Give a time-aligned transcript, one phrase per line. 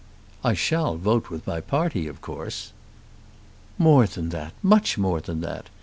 [0.43, 2.73] "I shall vote with my party of course."
[3.77, 5.69] "More than that; much more than that.